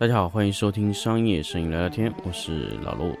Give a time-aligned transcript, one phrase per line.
[0.00, 3.16] 大家好，欢迎收听商业摄影聊聊天，我是老陆。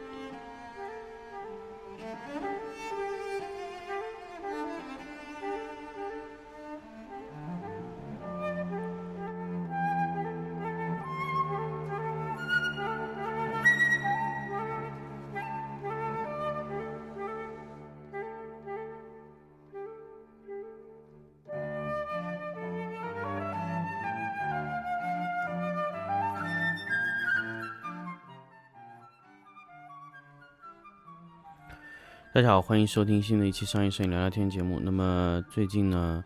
[32.38, 34.78] 大家好，欢迎收听新的一期商业摄影聊聊天节目。
[34.78, 36.24] 那么最近呢，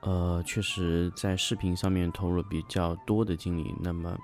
[0.00, 4.18] 呃，确实在视频上面投入了比较多的精力，那么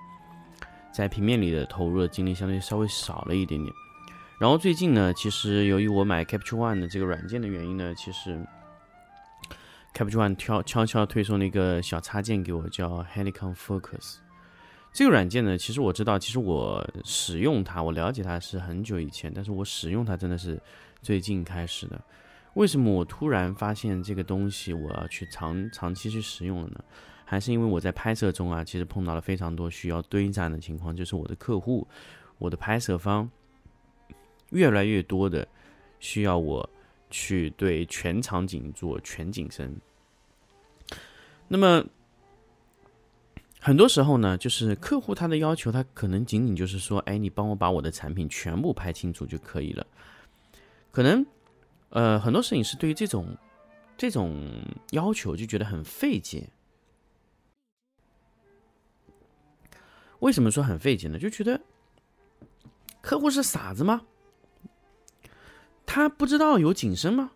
[0.92, 3.72] 在平面里的投入的精力相对稍微少了一点点。
[4.40, 8.44] 然后最近呢，其实由于我买 Capture One 的这个软件的原因呢，其实
[9.94, 14.16] Capture One 悄悄悄推送了一个小插件给我，叫 Helicon Focus。
[14.92, 20.60] 这个软件呢，其实我知道，其实我使用它，我了解它是很久以前，但是我使用它真的是。
[21.04, 22.00] 最近开始的，
[22.54, 26.84] 为什么我突然发现这个东西我要去长长期去使用了呢？
[27.24, 31.84] 还是因为我在拍摄中啊，其实碰到了非常多需要堆栈的情况，就是我的客户、
[32.38, 33.28] 我的拍摄方
[34.50, 35.44] 越来越多的
[35.98, 36.70] 需要我
[37.10, 39.74] 去对全场景做全景声。
[41.48, 41.84] 那么
[43.64, 49.86] 很多时候呢，就是客户他的要求，他可能仅仅就是说，哎，你帮我把我的产品全部拍清楚就可以了。
[50.90, 51.24] 可能，
[51.90, 53.36] 呃，很多摄影师对于这种
[53.96, 54.36] 这种
[54.90, 56.48] 要求就觉得很费解。
[60.18, 61.16] 为什么说很费解呢？
[61.16, 61.60] 就觉得
[63.00, 64.02] 客户是傻子吗？
[65.86, 67.30] 他不知道有景深吗？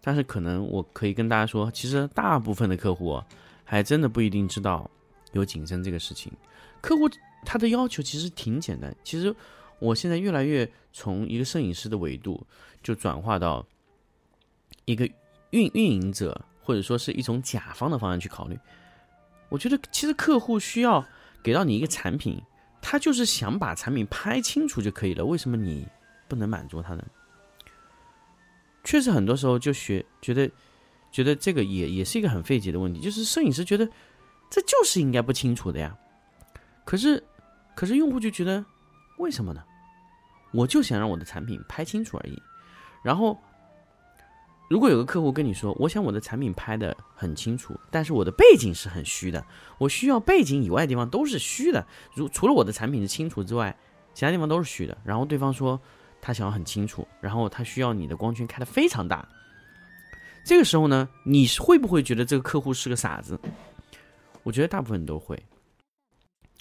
[0.00, 3.22] 但是可能我可以跟大家说，其实大部分的客户
[3.64, 4.90] 还真的不一定知道
[5.32, 6.32] 有景深这个事情。
[6.80, 7.08] 客户
[7.44, 9.34] 他的要求其实挺简单，其实。
[9.82, 12.46] 我现在越来越从一个摄影师的维度，
[12.82, 13.66] 就转化到
[14.84, 15.06] 一个
[15.52, 18.58] 运运营者，或者说是一种甲方的方向去考虑。
[19.48, 21.02] 我觉得其实客户需要
[21.42, 22.38] 给到你一个产品，
[22.82, 25.24] 他就是想把产品拍清楚就可以了。
[25.24, 25.88] 为什么你
[26.28, 27.02] 不能满足他呢？
[28.84, 30.50] 确实很多时候就学觉得
[31.10, 33.88] 觉得这个也也是一个很费解的问题，就是摄影师觉得
[34.50, 35.96] 这就是应该不清楚的呀。
[36.84, 37.22] 可是
[37.74, 38.64] 可是用户就觉得
[39.18, 39.62] 为什么呢？
[40.52, 42.42] 我就想让我的产品拍清楚而已。
[43.04, 43.40] 然后，
[44.68, 49.44] 如果有个客户跟你说，我想我的产品拍的很清楚，但是我的背景是很虚的，
[49.78, 51.86] 我需要背景以外的地方都是虚的。
[52.14, 53.74] 如除了我的产品是清楚之外，
[54.12, 54.98] 其他地方都是虚的。
[55.04, 55.80] 然后对方说
[56.20, 59.26] 他想要很清楚，然后他需要你的光圈开的非常大。
[60.44, 63.38] 这个时候呢，你会不会觉得这个客户是个傻子？
[64.42, 65.42] 我觉得大部分都会。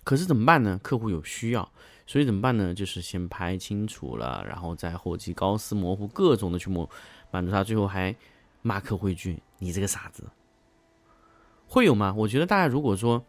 [0.03, 0.79] 可是怎么办呢？
[0.81, 1.71] 客户有需要。
[2.07, 2.73] 所以怎么办呢？
[2.73, 6.89] 就是先拍清楚了，然后再后期高斯模糊各种的去模
[7.29, 8.15] 满足他，最后还
[8.63, 10.27] 骂客户一句：“你这个傻子。”
[11.69, 12.11] 会有吗？
[12.17, 13.23] 我觉得大家如果说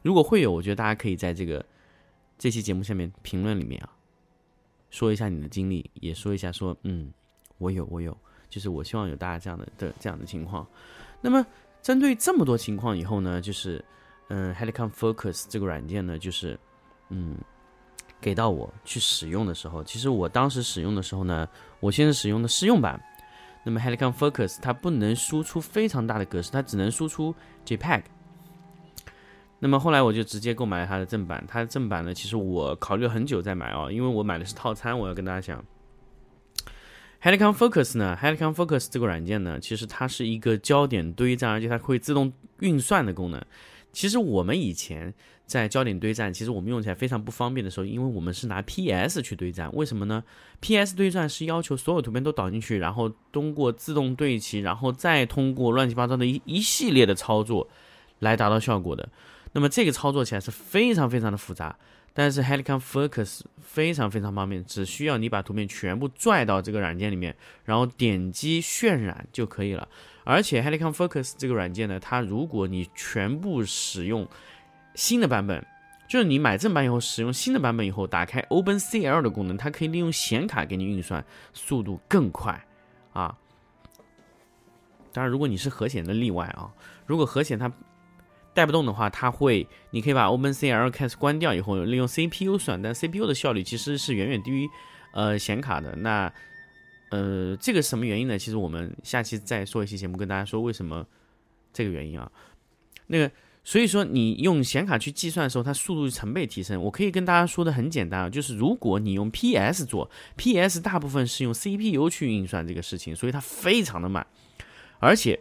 [0.00, 1.62] 如果会有，我觉得大家可以在这个
[2.38, 3.92] 这期节目下面评论里面啊，
[4.88, 7.12] 说一下你的经历，也说一下说嗯，
[7.58, 8.16] 我有我有，
[8.48, 10.66] 就是我希望有大家这样的的这样的情况。
[11.20, 11.44] 那么
[11.82, 13.84] 针对这么多情况以后呢，就是
[14.28, 16.58] 嗯，Helicon Focus 这个软件呢，就是
[17.08, 17.36] 嗯。
[18.22, 21.48] 给到我去使用的时候，其实我当时使用的时候呢，
[21.80, 23.02] 我现在使用的试用版。
[23.64, 28.02] 那么 Helicon Focus 它不能输出非常大的格式，它只能输出 JPEG。
[29.58, 31.42] 那么后来我就直接购买了它的正版。
[31.48, 34.98] 它的正版呢，其实我考虑了很久再买哦，因为我买的是套餐。
[34.98, 35.64] 我要跟大家讲
[37.22, 43.42] ，Helicon Focus 呢，Helicon Focus 这个软件呢，其实它是一个焦点堆栈，而且它会自动运算的功能。
[43.92, 45.12] 其实我们以前
[45.46, 49.68] 在焦点堆栈，其实我们用起来非常不方便的时候，因为我们是拿 PS 去堆栈。
[49.72, 50.22] 为什么呢
[50.60, 57.68] ？PS 堆栈是要求所有图片都导进去，然后通过自动对齐，然后再通过乱七八糟的一一系列的操作
[58.20, 59.08] 来达到效果的。
[59.52, 61.76] 那么这个操作起来是非常非常的复杂。
[62.12, 67.34] 但是 Helicon Focus 非常非常方便，只需要你把图片全部拽到这个软件里面，
[67.64, 69.88] 然后点击渲染就可以了。
[70.24, 74.28] 而且 Helicon Focus 这个软件呢，它如果你全部使用
[74.94, 75.64] 新的版本，
[76.08, 82.66] 就是你买正版以后使用新的版本以后，打开 OpenCL 的功能，它可以利用显卡给你运算，速度更快
[83.12, 83.36] 啊。
[85.12, 86.70] 当然，如果你是核显的例外啊，
[87.06, 87.72] 如果核显它
[88.52, 94.68] 带不动的话，它会，你可以把 OpenCL 开始关掉以后，利用 CPU 算，但 CPU 的效率其实是远远低于
[95.12, 95.94] 呃显卡的。
[95.96, 96.32] 那
[97.10, 98.38] 呃，这个什么原因呢？
[98.38, 101.04] 其实我们下期再说一期节目跟大家说为什么
[101.72, 102.30] 这个原因啊。
[103.08, 103.30] 那个
[103.64, 106.80] 所以说你用显卡去计算的时候，它速度成倍提升。
[106.80, 114.26] 我可以跟大家说的很简单啊，就是如果你用 PS 做，PS 大部分是用 CPU 去运算这个事情，所以它非常的慢，
[115.00, 115.38] 而且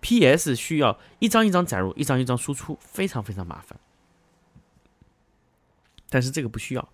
[0.00, 3.78] PS 需要一张一张载入，一张一张输出，非常非常麻烦。
[6.08, 6.88] 但是这个不需要，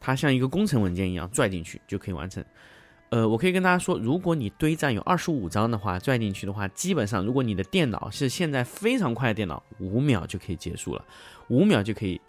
[0.00, 2.44] 它像一个工程文件一样拽进去就可以完成。
[3.10, 11.04] 呃，我可以跟大家说，如果你堆栈有二十五张的话，拽进去的话，基本上如果你的电脑是现在非常快的电脑，五秒就可以结束了，
[11.48, 12.20] 五秒就可以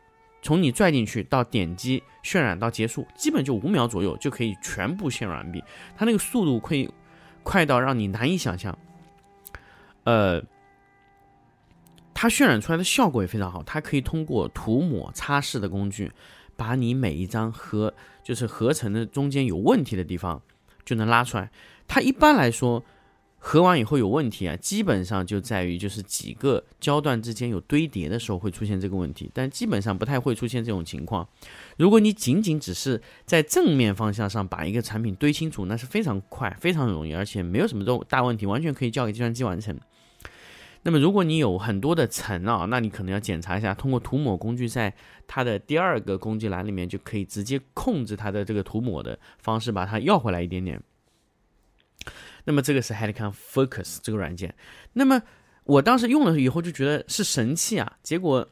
[0.42, 5.62] 从你拽进去到点击渲染到结束，基本就五秒左右就可以全部渲染完毕。
[5.98, 6.90] 它那个速度可以
[7.44, 8.78] 快到让你难以想象。
[10.04, 10.42] 呃，
[12.14, 16.12] 它渲染出来的效果也非常好，它可以通过涂抹擦拭的工具，
[16.56, 17.94] 把你每一张合
[18.24, 20.42] 就是合成的中间有问题的地方。
[20.86, 21.52] 就能拉出来。
[21.88, 22.84] 它一般来说
[23.42, 31.28] 合完以后有问题啊，基本上就在于就是几个焦段之间有堆叠的时候会出现这个问题，但基本上不太会出现这种情况。
[31.78, 39.76] 如果你仅仅只是在正面方向上把一个产品堆清楚，那是非常快、非常容易，而且没有什么都大问题，完全可以交给计算机完成。
[40.84, 44.94] 那么如果你有很多的层啊，那你可能要检查一下，通过涂抹工具在
[45.28, 50.82] 它的第二个工具栏里面就可以直接控制它的这个涂抹的方式，把它要回来一点点。
[52.50, 54.52] 那么这个是 Helicon Focus 这个软件。
[54.92, 55.22] 那么
[55.66, 58.48] 我当时用了以后就觉得是神器啊，结果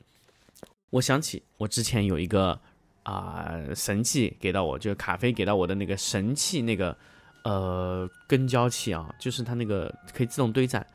[0.92, 2.62] 我想起我之前有一个
[3.02, 6.96] 啊神器给到我，就是卡飞给到我的那个神器那个
[7.44, 10.86] 呃跟焦器啊，就是它那个可以自动堆栈。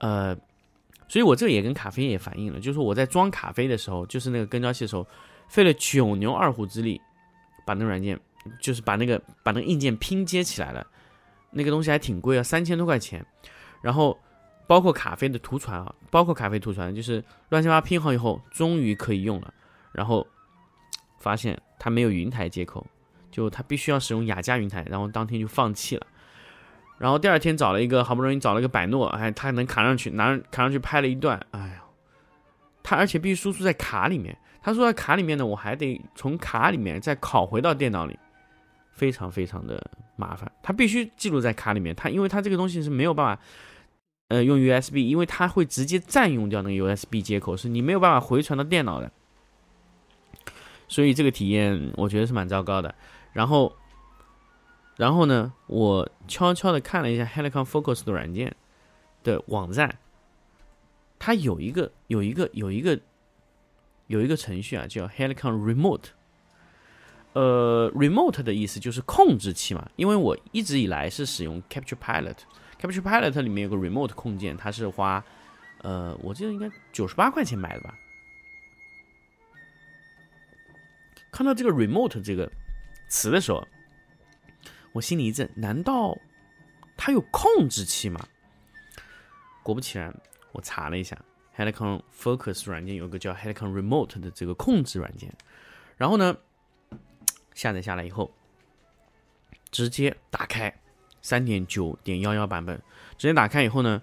[0.00, 0.36] 呃，
[1.06, 5.06] 所以我这个也跟卡飞也反映了，就是我在装卡飞的时候，就是那个跟焦器的时候，
[5.48, 7.00] 费了九牛二虎之力，
[7.64, 8.18] 把那个软件，
[8.60, 10.84] 就是把那个把那个硬件拼接起来了，
[11.50, 13.24] 那个东西还挺贵啊，三千多块钱。
[13.80, 14.18] 然后
[14.66, 19.52] 包括卡飞的图传啊，包括卡飞图传，就是乱七八拼好以后，终于可以用了。
[19.92, 20.26] 然后
[21.18, 22.86] 发现它没有云台接口，
[23.30, 26.06] 就它必须要使用雅加云台，然后当天就放弃了。
[26.98, 31.84] 然后第二天找了一个，好不容易找了一个百诺，哎，他能扛上去，拿扛上去拍了一段，哎呀，
[32.82, 38.18] 他而且必须输出在卡里面，他说在卡里面呢，我还得从卡里面再拷回到电脑里，
[38.98, 39.80] 非常非常的
[40.16, 43.42] 麻烦，它必须记录在卡里面，它因为它这个东西是没有办法，
[44.28, 49.10] 呃，用 USB，因为它会直接占用掉那个 USB 接口，是你没有办法回传到电脑的，
[50.88, 52.94] 所以这个体验我觉得是蛮糟糕的，
[53.32, 53.72] 然后。
[54.98, 58.52] 然后呢，我悄悄的看了一下 Helicon Focus 的软件
[59.22, 59.96] 的网站，
[61.20, 62.98] 它有一个有一个有一个
[64.08, 66.17] 有一个程序啊，叫 Helicon Remote。
[67.32, 75.24] 呃，Remote 的意思就是控制器嘛，因为我一直以来是使用 Capture Pilot，Capture Pilot 里面有个 Remote 控件，它是花
[75.82, 77.94] 呃，我记得应该九十八块钱买的吧。
[81.30, 82.50] 看到这个 Remote 这个
[83.08, 83.66] 词的时候。
[84.92, 86.16] 我心里一震，难道
[86.96, 88.26] 它有控制器吗？
[89.62, 90.12] 果不其然，
[90.50, 91.16] 我查了一下
[91.54, 95.32] ，Helicon Focus 软件有个叫 Helicon Remote 的这个控制软件，
[95.96, 96.34] 然后呢，
[97.58, 98.30] 下载下来以后，
[99.72, 100.72] 直接打开
[101.20, 102.80] 三点九点幺幺版本，
[103.16, 104.00] 直接打开以后呢，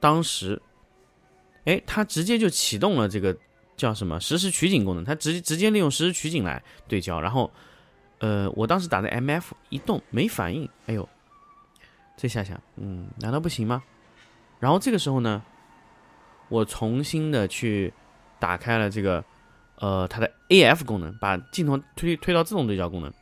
[0.00, 0.60] 当时，
[1.66, 3.36] 哎，它直接就启动了这个
[3.76, 7.48] 叫什么实时取景功能，它直接直接利用实时取景来对焦，然后。
[8.22, 11.08] 呃，我当时打的 M F 一动没反应，哎呦，
[12.18, 13.82] 这下想，嗯，难道不行吗？
[14.58, 15.42] 然后这个时候呢，
[16.50, 17.90] 我重新的去
[18.38, 19.24] 打开了这个，
[19.80, 23.12] 呃，它的 A F 功能，把镜头推推到自动对焦功能，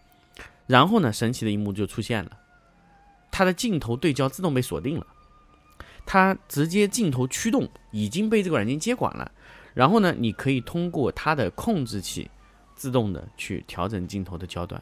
[0.67, 2.31] 然后呢，神奇的一幕就出现了，
[3.31, 5.07] 它的镜头对焦自动被锁定了，
[6.05, 9.31] 它直接镜头驱动已经被这个软件接管了，
[9.73, 12.31] 然后呢，你可以通过它的控制器。
[12.79, 14.81] 自动的去调整镜头的焦段，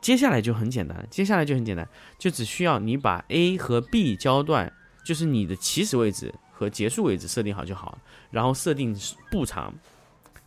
[0.00, 1.84] 接下来就很简单，接下来就很简单，
[2.16, 4.72] 就只需要你把 A 和 B 焦段，
[5.04, 7.98] 就是你的起始位置和结束位置设定好就好，
[8.30, 8.96] 然后设定
[9.32, 9.74] 步长，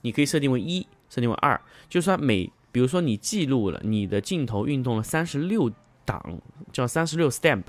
[0.01, 5.71] 你可以设定为一，设定为二，就算每，比如说你记录了你的镜头运动了三十六
[6.05, 6.39] 档，
[6.71, 7.61] 叫三十六 step，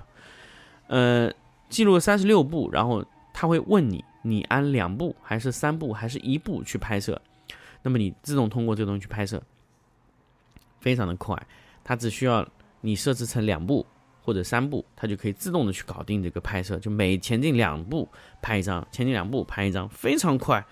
[0.86, 1.32] 呃，
[1.68, 7.20] 记录了三十六步，然后他会问你，你按两步还是三步还是一步去拍摄。
[7.82, 9.42] 那么你自动通过这个东西去拍摄，
[10.80, 11.36] 非常的快，
[11.82, 12.48] 它只需要
[12.80, 13.84] 你设置成两步
[14.22, 18.08] 或者三步，它就可以自动的去搞定这个拍摄，就每前进两步
[18.40, 20.64] 拍一张，前进两步拍一张，非常快。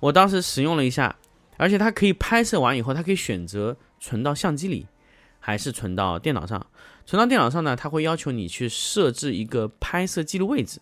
[0.00, 1.16] 我当时使用了一下，
[1.56, 4.86] 而且它可以拍摄完以后，它可以选择存到相机里，
[5.38, 6.66] 还是存到电脑上。
[7.06, 10.80] 存到电脑上呢，它会要求你去设置一个拍摄记录位置。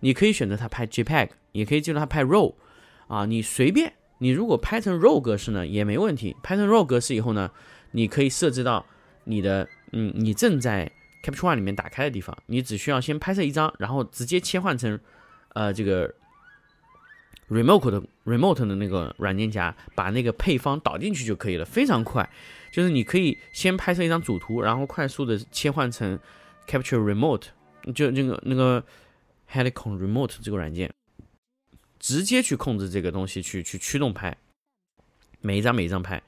[0.00, 2.54] 你可以选择它拍 JPEG，也可以记录它拍 RAW，
[3.08, 3.94] 啊，你随便。
[4.18, 6.36] 你如果拍成 RAW 格式呢，也没问题。
[6.42, 7.50] 拍成 RAW 格式以后呢，
[7.92, 8.84] 你可以设置到
[9.24, 10.90] 你的，嗯，你正在
[11.22, 14.98] Capture One 里面打开的地方，你只需要先拍摄一张，然后直接切换成，
[15.54, 16.14] 呃，这个
[17.48, 22.28] Remote 的 Remote 的那个软件夹，把那个配方导进去就可以了，非常快。
[22.72, 26.18] 就是你可以先拍摄一张主图，然后快速的切换成
[26.66, 27.46] Capture Remote，
[27.94, 28.84] 就那个那个
[29.50, 30.90] Helicon Remote 这个软件。
[31.98, 34.36] 直接去控制这个东西，去去驱动拍，
[35.40, 36.22] 每一张每一张拍，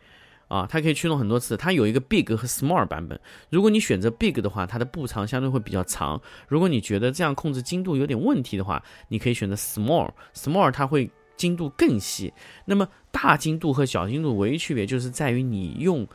[0.48, 1.56] 啊，它可以驱动很多次。
[1.56, 3.18] 它有一个 big 和 small 版本。
[3.50, 6.20] 如果你选择 big 的话，它的步长相对会比较长。
[6.48, 10.10] 如果你觉得这样控制精度有点问题的话，你可以选择 small。
[10.34, 12.32] small 它会精度更细。
[12.64, 16.06] 那么大精度和小精度唯一区别就是在于你用。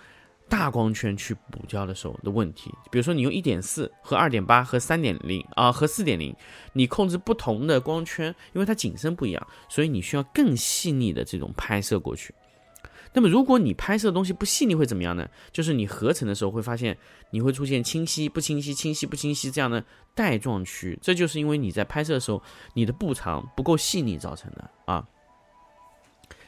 [0.50, 6.36] 大光圈去补焦的时候的问题，比如说你用一点四和二点八和三点零啊和四点零，
[6.74, 12.36] 你控制不同的光圈，因为它景深不一样，所以你需要更细腻的这种拍摄过去。
[13.13, 15.27] 那么如果你拍摄的东西不细腻会怎么样呢？
[15.51, 16.98] 就是你合成的时候会发现
[17.32, 19.84] 你会出现清晰不清晰、清晰不清晰这样的
[20.15, 22.41] 带状区，这就是因为你在拍摄的时候
[22.74, 25.08] 你的步长不够细腻造成的啊。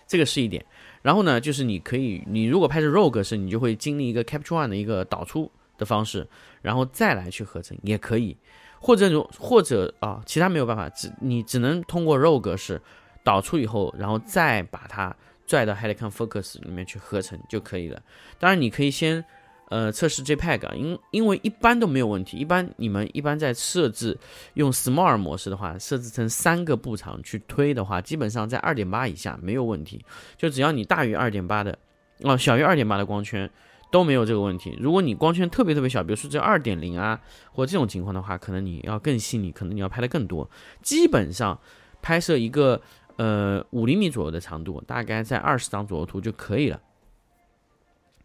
[0.07, 0.63] 这个是一点。
[1.01, 6.27] 然后呢，就是你可以，你如果拍摄 RAW 格式，你就会经历一个 Capture One 的一个导出的方式，
[6.63, 8.35] 然后再来去合成也可以，
[8.79, 12.81] 或者如或者啊，其他没有办法，只你只能通过 RAW 格式
[13.23, 15.15] 导出以后，然后再把它
[15.45, 18.01] 拽到 Helicon Focus 里面去合成就可以了。
[18.39, 19.23] 当然，你可以先。
[19.69, 22.37] 呃，测试 JPEG，因因为一般都没有问题。
[22.37, 24.15] 一般你们一般在设置
[24.53, 30.05] 用 Small 模式的话，设置成三个步长去推的话，基本上在二点八以下没有问题。
[30.37, 31.75] 就只要你大于二点八的，
[32.19, 33.49] 哦，小于二点八的光圈
[33.91, 34.77] 都没有这个问题。
[34.79, 37.19] 如果你光圈特别特别小，比如说只有二点零啊，
[37.51, 40.47] 或这种情况的话，可能你要更细腻，可能你要拍的更多。
[40.83, 41.59] 基本上
[42.03, 42.79] 拍摄一个
[43.17, 46.81] 呃五厘米左右的长度，大概在二十张左右图就可以了。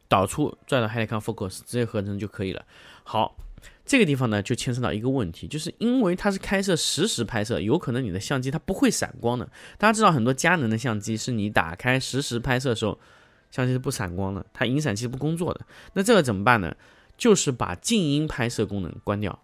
[0.08, 2.64] 导出拽到 Helicon Focus 直接合成就可以了。
[3.04, 3.36] 好，
[3.84, 9.48] 这个地方呢就牵涉到一个问题，就是因为它是开设实时拍摄，有可能你的相机它不会闪光的。
[9.78, 12.98] 大家知道很多佳能的相机是你打开实时拍摄的时候，
[13.50, 15.60] 相机是不闪光的，它引闪器不工作的。
[15.92, 16.74] 那这个怎么办呢？
[17.16, 19.38] 就是把静音拍摄功能关掉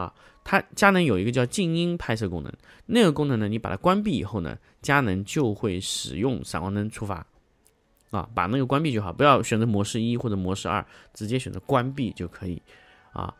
[0.00, 0.14] 啊。
[0.44, 2.52] 它佳能有一个叫静音拍摄功能，
[2.86, 7.26] 那个功能呢，你把它关闭以后呢，佳能就会使用闪光灯触发。
[8.10, 12.62] 啊，把那个关闭就好，不要选择模式一或者模式二，直接选择关闭就可以。
[13.12, 13.34] 啊，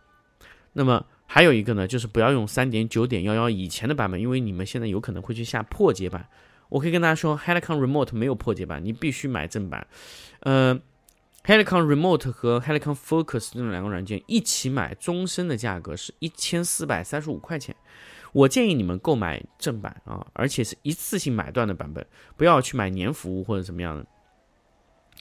[0.74, 6.28] 那么还有一个呢，就是不要用三点九点幺幺以前的版本，因为你们现在有可能会去下破解版。
[6.68, 9.86] 我可以跟大家说，Helicon Remote 没有破解版，你必须买正版。
[10.40, 10.78] 呃
[11.48, 17.74] ，Helicon Remote 和 Helicon Focus 这两个软件一起买，终身的价格是一千四百三十五块钱。
[18.34, 24.04] 我建议你们购买正版啊，而且是一次性买断的版本，不要去买年服务或者怎么样的。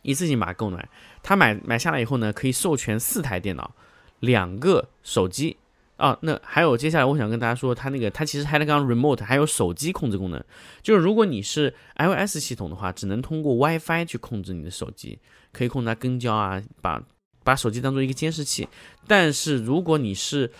[0.01, 0.89] 一次性把它购买，
[1.23, 3.73] 他买买下来以后呢，可以授权四台电脑，
[4.19, 5.55] 两个手机
[5.97, 6.17] 啊。
[6.21, 10.41] 那还有接下来我想跟大家说，它那个它其实 Helicon Remote 还有手机控制功能，
[10.81, 15.19] 就是如果你是 iOS 系统的话，只能通过 WiFi 去控制你的手机，
[15.51, 17.03] 可以控制它跟焦啊，把
[17.43, 18.67] 把手机当做一个监视器。
[19.05, 20.51] 但是如果你是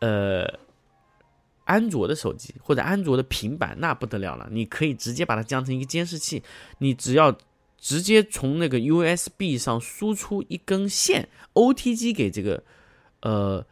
[0.00, 0.46] 呃
[1.64, 6.42] 安卓的手机或者安卓的平板，那不得了了，你可以直接把它降成一个监视器，
[6.78, 7.36] 你只要。
[7.78, 12.64] 直接从那个 USB 上输出一根线，OTG 给这个，
[13.20, 13.64] 呃，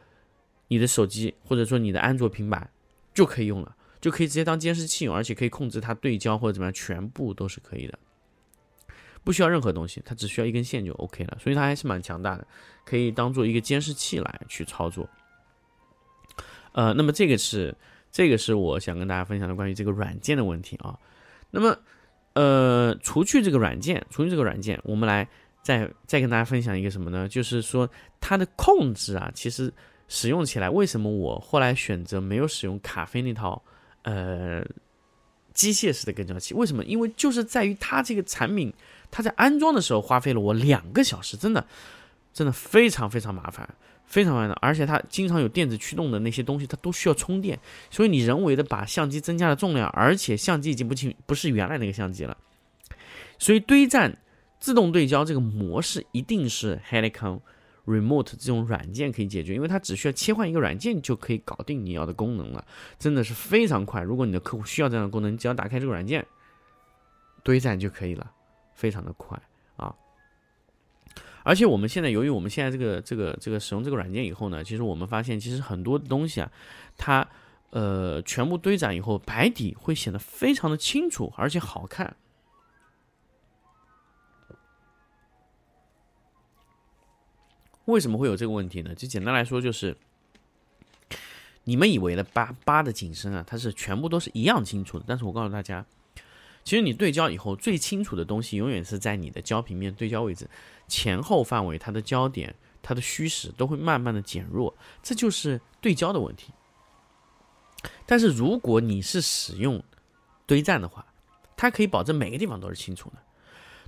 [0.75, 2.69] 你的手机或者说你的安卓平板
[3.13, 7.99] 就可以用了，就可以直接当监视器用，而且可以控制它对焦或者怎么样，全部都是可以的，
[9.23, 12.47] 不需要任何东西，它只需要一根线就 OK 了，所以它还是蛮强大的，
[12.85, 15.09] 可以当做一个监视器来去操作。
[16.73, 17.77] 呃，那么这个是
[18.11, 20.99] 这个是我想跟大家分享的关于这个软件的问题啊，
[21.51, 21.77] 那么。
[22.35, 25.29] 呃，除去这个软件，除去这个软件，我们来
[25.63, 27.29] 再再跟大家分享一个什么呢？
[27.29, 27.89] 就是说
[28.19, 29.73] 它的控制啊，其实
[30.09, 33.63] 使用起来，为什么我后来选择没有使用卡飞那套
[34.03, 34.65] 呃
[35.53, 36.55] 机械式的跟焦器？
[36.55, 36.85] 为什么？
[36.85, 38.73] 因为就是在于它这个产品，
[39.11, 41.67] 它在安装的时候花费了我两个小时，真的
[42.33, 43.69] 真的非常非常麻烦。
[44.07, 47.59] 非常慢的，而且它经常有电子驱动的那些东西，它都需要充电，
[47.91, 52.37] 所以你人为的把相机增加了重量，而且相机已经不清不是原来那个相机了，
[53.39, 54.19] 所以堆栈
[54.61, 57.41] 自动对焦这个模式一定是 Helicon
[57.87, 62.65] Remote 这种软件可以解决，因为它只需要切换一个软件就可以搞定你要的功能了，
[62.99, 64.03] 真的是非常快。
[64.03, 66.25] 如果你的客户需要这样的功能，你只要打开这个软件
[67.43, 68.31] 堆栈就可以了，
[68.75, 69.39] 非常的快
[69.77, 69.95] 啊。
[71.43, 76.51] 而且我们现在，由于我们现在这个这个这个使用这个软件以后呢，其实我们发现，其实很多东西啊，
[76.97, 77.29] 它
[77.69, 82.17] 呃，全部堆栈以后，白底会显得非常的清楚，而且好看。
[87.87, 88.95] 为什么会有这个问题呢？
[88.95, 89.97] 就简单来说，就是
[91.65, 95.05] 你们以为的八八的景深啊，它是全部都是一样清楚的。
[95.07, 95.85] 但是我告诉大家，
[96.65, 100.49] 其实你对焦以后，最清楚的东西永远是在你的焦平面对焦位置
[100.89, 106.53] 前后范围，它的焦点、它的虚实都会慢慢的减弱，这就是对焦的问题。
[108.07, 109.83] 但是如果你是使用
[110.47, 111.07] 堆栈的话，
[111.57, 113.17] 它可以保证每个地方都是清楚的。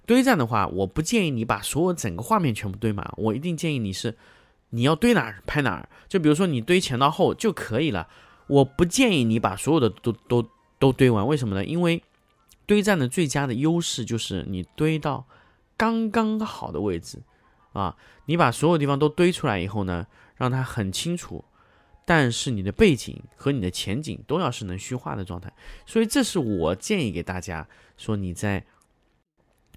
[0.06, 4.16] 堆栈的话，我不建议你把所有整个画面全部堆满，我一定建议你是，
[4.70, 5.88] 你要堆哪儿拍哪儿。
[6.08, 8.08] 就比如说你堆前到后就可以了，
[8.46, 10.48] 我不建议你把所有的都都
[10.78, 11.26] 都堆完。
[11.26, 11.64] 为什么呢？
[11.64, 12.00] 因为
[12.66, 15.26] 堆栈的最佳的优势就是你堆到
[15.76, 17.20] 刚刚好的位置
[17.72, 17.96] 啊，
[18.26, 21.44] 你把所有地方都堆出来以后呢，让它很清楚，
[22.04, 25.52] 但是你的背景和你的前景都要是能虚化的状态。
[25.84, 28.64] 所以这是我建议给大家说你在。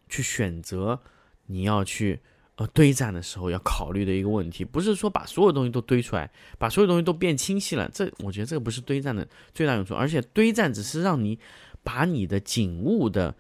[0.10, 1.00] 去选择
[1.46, 2.20] 你要去
[2.56, 7.90] 呃堆栈的时候要考虑的一个问题，不是说把所有东西都堆出来，把所有东西都变清晰了。
[7.94, 11.40] 这我觉得这个不是堆栈的最大用处，而且堆栈只是让你
[11.84, 13.36] 把你的景物的、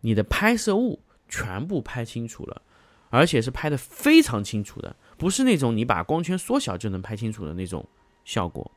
[0.00, 2.62] 你的拍摄物全部拍清楚了，
[3.10, 7.86] 而且是拍的非常清楚的，不是那种你把光圈缩小就能拍清楚的那种
[8.24, 8.70] 效果。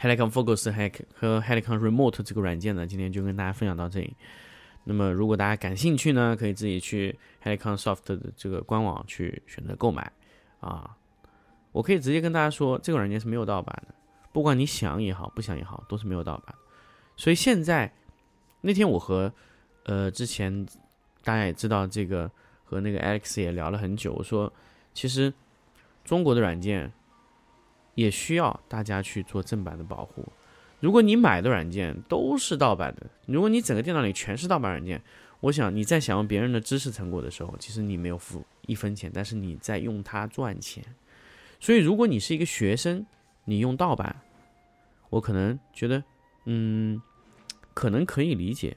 [0.00, 4.16] Helicon Focus 还和 Helicon Remote 这个软件呢，今天就跟大家分享到这里。
[4.84, 10.10] 那么，如果大家感兴趣呢，可以自己去 Helicon Soft 的这个官网去选择购买
[10.60, 10.96] 啊。
[11.72, 13.94] 我可以直接跟大家说，这个软件是没有盗版的，
[14.32, 16.54] 不管你想也好，不想也好，都是没有盗版。
[17.16, 17.92] 所以现在
[18.60, 19.32] 那天我和
[19.84, 20.64] 呃之前
[21.24, 22.30] 大家也知道这个
[22.64, 24.50] 和那个 Alex 也聊了很久，我说
[24.94, 25.32] 其实
[26.04, 26.92] 中国的软件。
[27.98, 30.24] 也需要大家去做正版的保护。
[30.78, 35.02] 如果你买的软件都是盗版的，如果你整个电脑里全是盗版软件，
[35.40, 40.84] 我想你在享用别人的知识成果的时候，其实你没有付一分钱，但是你在用它赚钱。
[41.58, 43.04] 所以，如果你是一个学生，
[43.44, 44.14] 你用盗版，
[45.10, 46.04] 我可能觉得，
[46.44, 47.02] 嗯，
[47.74, 48.76] 可能可以理解，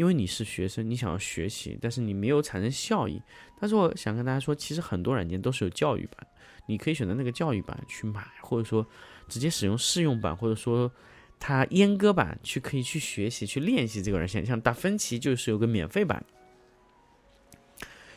[0.00, 3.20] 因为你是学生，你想要学习，但是你没有产生效益。
[3.60, 6.26] 但是我想跟大家说，其实很多软件都是有教育版。
[6.64, 8.86] 你可以选择那个教育版去买，或者说
[9.28, 10.90] 直接使用试用版，或者说
[11.38, 14.46] 它阉割版去可以去学习、去练习这个软件。
[14.46, 16.24] 像达芬奇就是有个免费版，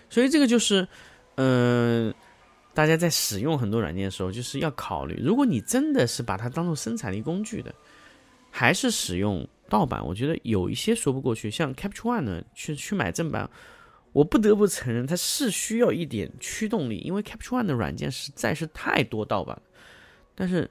[0.10, 0.88] 所以这个就是，
[1.36, 2.16] 嗯，
[2.74, 7.76] 大家在使用很多软件的时候，就是要考虑，如果你真的是把它当做生产力工具的，
[8.50, 11.50] 还是使用盗版，我觉得有一些说不过去。
[11.50, 13.50] 像 Capture One 呢，去去买正版。
[14.12, 19.60] 我不得不承认，它是需要一点驱动力，因为 Capture One 的软件实在是太多盗版。
[20.36, 20.70] 但是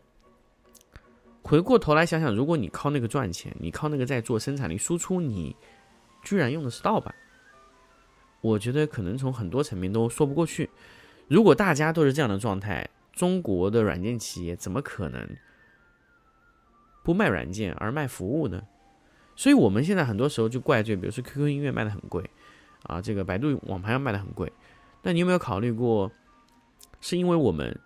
[1.43, 5.57] 回过头来想想，如果你靠那个赚钱，你靠那个在做生产力输出，你
[6.23, 7.13] 居然用的是盗版，
[8.41, 10.71] 我觉得可能从很多层面都说不过去。
[11.27, 15.29] 如果大家都是这样的状态，中国的软件企业怎么可能
[17.03, 18.63] 不卖软件而卖服务呢？
[19.37, 22.29] 所以我们现在很多时候就怪罪，比如说 QQ 音乐卖的很贵。
[22.85, 24.53] 啊，这个百度网盘要卖的很贵，
[25.03, 26.11] 那你有没有考虑过，
[27.01, 27.79] 是因为我们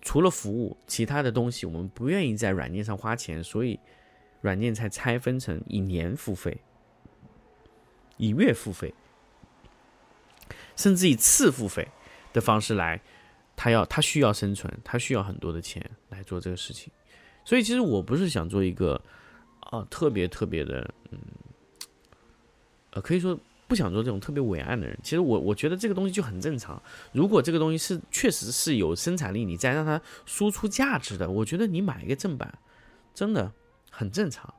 [0.00, 3.80] 除了服务，其他的东西我们不愿意在软件上花钱，所以
[4.40, 6.56] 软件才拆分成以年付费、
[8.16, 8.94] 以月付费，
[10.76, 11.88] 甚至以次付费
[12.32, 13.00] 的方式来，
[13.56, 16.92] 他要他需要生存，他需要很多的钱来做这个事情，
[17.44, 19.02] 所以其实我不是想做一个
[19.70, 21.18] 啊特别特别的，嗯，
[22.90, 23.38] 呃，可以说。
[23.68, 26.82] 不想做这种特别伟岸的人，其实我我觉得这个东西就很正常。
[27.10, 32.58] 如果这个东西是确实是有生产力，你再让它输出价值的，我觉得你买一个正版，
[33.14, 33.50] 真的
[33.90, 34.52] 很正常。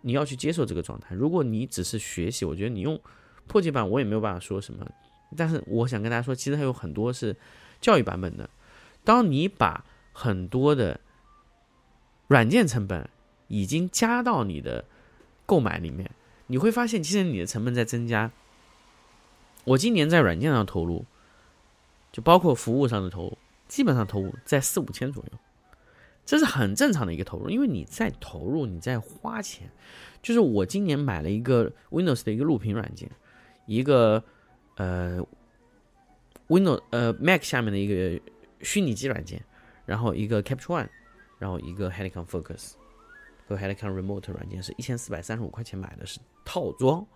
[0.00, 1.12] 你要去接受这个状态。
[1.16, 3.00] 如果你只是学习，我觉得你用
[3.48, 4.86] 破解版我也没有办法说什么。
[5.36, 7.36] 但是我想跟大家说，其实还有很多是
[7.80, 8.48] 教育版本的。
[9.02, 11.00] 当你把很多的
[12.28, 13.10] 软件成本
[13.48, 14.84] 已经加到你的
[15.44, 16.10] 购买里面。
[16.48, 18.30] 你会发现，其实你的成本在增加。
[19.64, 21.04] 我今年在软件上投入，
[22.12, 25.38] 就包括服务上的投入，基本上投入在四五千左右，
[26.24, 29.68] 这是很正常的一个投入，因为你在投入，你在花钱。
[30.22, 33.10] 就是我今年买了一个 Windows 的一个录屏软件，
[33.66, 34.22] 一个
[34.76, 35.20] 呃
[36.46, 38.20] Windows 呃 Mac 下面的一个
[38.60, 39.44] 虚拟机软件，
[39.84, 40.88] 然后一个 Capture One，
[41.40, 42.74] 然后一个 Helicon Focus。
[43.46, 47.06] 和 Helicon Remote 软件是一千四百三十五块钱买的，是套装，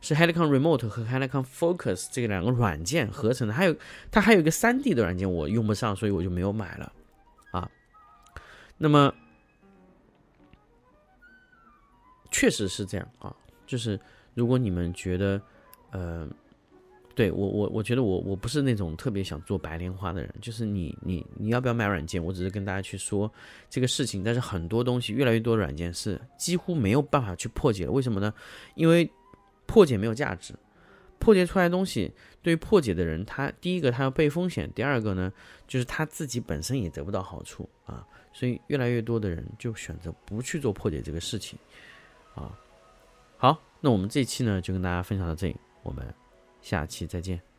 [0.00, 3.54] 是 Helicon Remote 和 Helicon Focus 这两个软件合成的。
[3.54, 3.74] 还有
[4.10, 6.92] 它还有一个三 D 的软件，我用不上，所以我就没有买了
[7.52, 7.70] 啊。
[8.76, 9.12] 那么
[12.30, 13.34] 确实是这样啊，
[13.66, 13.98] 就是
[14.34, 15.40] 如果你们觉得，
[15.90, 16.28] 呃，
[17.14, 22.24] 对我我我觉得我我不是那种特别想做白莲花的人，就是你你你要不要买软件？
[22.24, 23.30] 我只是跟大家去说
[23.68, 28.32] 这个事情，但是很多东西越来越多的软件是几乎没有办法去破解了，为什么呢？
[28.74, 29.10] 因为
[29.66, 30.54] 破解没有价值，
[31.18, 32.10] 破解出来的东西
[32.42, 35.32] 对于破解的人，他第一个他要背风险，第二个呢
[35.66, 41.58] 就是他自己本身也得不到好处啊，所以越来越多的人就选择不去做破解这个事情。
[42.34, 42.56] 啊，
[43.36, 46.06] 好，那我们这期呢就跟大家分享到这里，我们
[46.62, 47.49] 下期再见。